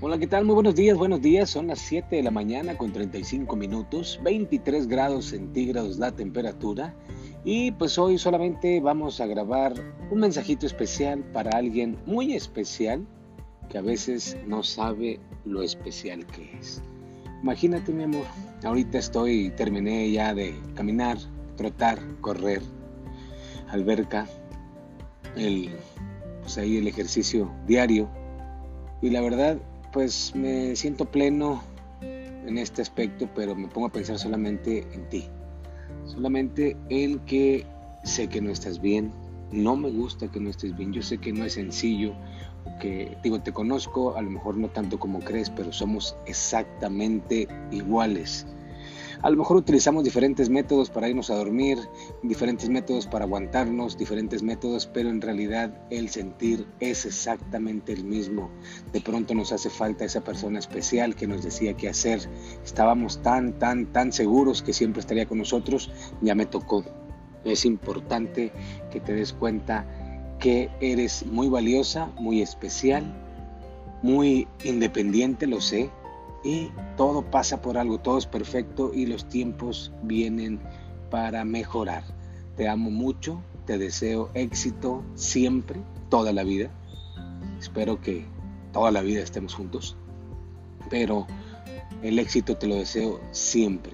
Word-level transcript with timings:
Hola, 0.00 0.16
¿qué 0.16 0.28
tal? 0.28 0.44
Muy 0.44 0.54
buenos 0.54 0.76
días, 0.76 0.96
buenos 0.96 1.20
días. 1.20 1.50
Son 1.50 1.66
las 1.66 1.80
7 1.80 2.14
de 2.14 2.22
la 2.22 2.30
mañana 2.30 2.78
con 2.78 2.92
35 2.92 3.56
minutos, 3.56 4.20
23 4.22 4.86
grados 4.86 5.24
centígrados 5.24 5.98
la 5.98 6.12
temperatura. 6.12 6.94
Y 7.44 7.72
pues 7.72 7.98
hoy 7.98 8.16
solamente 8.16 8.78
vamos 8.78 9.20
a 9.20 9.26
grabar 9.26 9.74
un 10.12 10.20
mensajito 10.20 10.66
especial 10.66 11.24
para 11.32 11.50
alguien 11.58 11.98
muy 12.06 12.34
especial 12.34 13.04
que 13.68 13.78
a 13.78 13.80
veces 13.80 14.36
no 14.46 14.62
sabe 14.62 15.18
lo 15.44 15.62
especial 15.62 16.24
que 16.26 16.48
es. 16.56 16.80
Imagínate 17.42 17.92
mi 17.92 18.04
amor, 18.04 18.26
ahorita 18.62 18.98
estoy, 18.98 19.50
terminé 19.56 20.08
ya 20.12 20.32
de 20.32 20.54
caminar, 20.76 21.18
trotar, 21.56 21.98
correr, 22.20 22.62
alberca, 23.66 24.28
el, 25.34 25.70
pues 26.42 26.56
ahí 26.56 26.76
el 26.76 26.86
ejercicio 26.86 27.50
diario. 27.66 28.08
Y 29.02 29.10
la 29.10 29.22
verdad, 29.22 29.58
pues 29.92 30.34
me 30.34 30.76
siento 30.76 31.04
pleno 31.04 31.62
en 32.00 32.58
este 32.58 32.82
aspecto, 32.82 33.28
pero 33.34 33.54
me 33.54 33.68
pongo 33.68 33.88
a 33.88 33.92
pensar 33.92 34.18
solamente 34.18 34.86
en 34.92 35.08
ti. 35.08 35.28
Solamente 36.04 36.76
en 36.88 37.18
que 37.20 37.66
sé 38.04 38.28
que 38.28 38.40
no 38.40 38.50
estás 38.50 38.80
bien, 38.80 39.12
no 39.52 39.76
me 39.76 39.90
gusta 39.90 40.28
que 40.28 40.40
no 40.40 40.50
estés 40.50 40.76
bien, 40.76 40.92
yo 40.92 41.02
sé 41.02 41.18
que 41.18 41.32
no 41.32 41.44
es 41.44 41.54
sencillo, 41.54 42.14
que 42.80 43.16
digo, 43.22 43.40
te 43.40 43.52
conozco, 43.52 44.16
a 44.16 44.22
lo 44.22 44.30
mejor 44.30 44.56
no 44.56 44.68
tanto 44.68 44.98
como 44.98 45.20
crees, 45.20 45.50
pero 45.50 45.72
somos 45.72 46.16
exactamente 46.26 47.48
iguales. 47.70 48.46
A 49.20 49.30
lo 49.30 49.36
mejor 49.36 49.56
utilizamos 49.56 50.04
diferentes 50.04 50.48
métodos 50.48 50.90
para 50.90 51.08
irnos 51.08 51.28
a 51.30 51.34
dormir, 51.34 51.78
diferentes 52.22 52.68
métodos 52.68 53.08
para 53.08 53.24
aguantarnos, 53.24 53.98
diferentes 53.98 54.44
métodos, 54.44 54.86
pero 54.86 55.10
en 55.10 55.20
realidad 55.20 55.74
el 55.90 56.08
sentir 56.08 56.64
es 56.78 57.04
exactamente 57.04 57.92
el 57.92 58.04
mismo. 58.04 58.48
De 58.92 59.00
pronto 59.00 59.34
nos 59.34 59.50
hace 59.50 59.70
falta 59.70 60.04
esa 60.04 60.22
persona 60.22 60.60
especial 60.60 61.16
que 61.16 61.26
nos 61.26 61.42
decía 61.42 61.76
qué 61.76 61.88
hacer. 61.88 62.20
Estábamos 62.64 63.20
tan, 63.20 63.58
tan, 63.58 63.86
tan 63.86 64.12
seguros 64.12 64.62
que 64.62 64.72
siempre 64.72 65.00
estaría 65.00 65.26
con 65.26 65.38
nosotros. 65.38 65.90
Ya 66.20 66.36
me 66.36 66.46
tocó. 66.46 66.84
Es 67.44 67.64
importante 67.64 68.52
que 68.92 69.00
te 69.00 69.14
des 69.14 69.32
cuenta 69.32 69.84
que 70.38 70.70
eres 70.80 71.26
muy 71.26 71.48
valiosa, 71.48 72.06
muy 72.20 72.40
especial, 72.40 73.04
muy 74.02 74.46
independiente, 74.62 75.48
lo 75.48 75.60
sé, 75.60 75.90
y 76.44 76.70
todo 76.96 77.22
pasa 77.22 77.60
por 77.60 77.78
algo, 77.78 77.98
todo 77.98 78.18
es 78.18 78.26
perfecto 78.26 78.92
y 78.94 79.06
los 79.06 79.28
tiempos 79.28 79.92
vienen 80.02 80.60
para 81.10 81.44
mejorar. 81.44 82.04
Te 82.56 82.68
amo 82.68 82.90
mucho, 82.90 83.42
te 83.66 83.78
deseo 83.78 84.30
éxito 84.34 85.04
siempre, 85.14 85.80
toda 86.08 86.32
la 86.32 86.44
vida. 86.44 86.70
Espero 87.58 88.00
que 88.00 88.24
toda 88.72 88.90
la 88.90 89.02
vida 89.02 89.22
estemos 89.22 89.54
juntos, 89.54 89.96
pero 90.90 91.26
el 92.02 92.18
éxito 92.18 92.56
te 92.56 92.66
lo 92.66 92.76
deseo 92.76 93.20
siempre. 93.32 93.92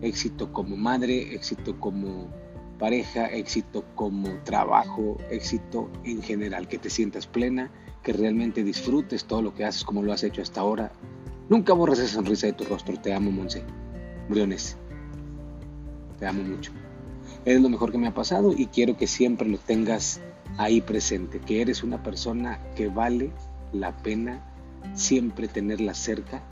Éxito 0.00 0.52
como 0.52 0.76
madre, 0.76 1.34
éxito 1.34 1.78
como 1.80 2.28
pareja, 2.78 3.26
éxito 3.26 3.84
como 3.94 4.28
trabajo, 4.44 5.16
éxito 5.30 5.90
en 6.04 6.22
general, 6.22 6.66
que 6.66 6.78
te 6.78 6.90
sientas 6.90 7.26
plena, 7.26 7.70
que 8.02 8.12
realmente 8.12 8.64
disfrutes 8.64 9.24
todo 9.24 9.42
lo 9.42 9.54
que 9.54 9.64
haces 9.64 9.84
como 9.84 10.02
lo 10.02 10.12
has 10.12 10.24
hecho 10.24 10.42
hasta 10.42 10.60
ahora 10.60 10.92
Nunca 11.48 11.72
borres 11.74 11.98
esa 11.98 12.14
sonrisa 12.14 12.46
de 12.46 12.54
tu 12.54 12.64
rostro. 12.64 12.98
Te 13.00 13.12
amo, 13.12 13.30
Monse. 13.30 13.62
Briones. 14.28 14.76
Te 16.18 16.26
amo 16.26 16.42
mucho. 16.42 16.72
Eres 17.44 17.60
lo 17.60 17.68
mejor 17.68 17.92
que 17.92 17.98
me 17.98 18.08
ha 18.08 18.14
pasado 18.14 18.52
y 18.56 18.66
quiero 18.66 18.96
que 18.96 19.06
siempre 19.06 19.48
lo 19.48 19.58
tengas 19.58 20.20
ahí 20.56 20.80
presente. 20.80 21.40
Que 21.40 21.60
eres 21.60 21.82
una 21.82 22.02
persona 22.02 22.58
que 22.74 22.88
vale 22.88 23.30
la 23.72 23.96
pena 23.96 24.42
siempre 24.94 25.48
tenerla 25.48 25.94
cerca. 25.94 26.42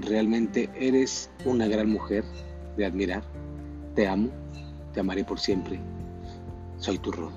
Realmente 0.00 0.70
eres 0.74 1.30
una 1.44 1.66
gran 1.66 1.90
mujer 1.90 2.24
de 2.76 2.86
admirar. 2.86 3.22
Te 3.94 4.06
amo. 4.06 4.30
Te 4.94 5.00
amaré 5.00 5.24
por 5.24 5.38
siempre. 5.38 5.78
Soy 6.78 6.98
tu 6.98 7.12
Rodo. 7.12 7.32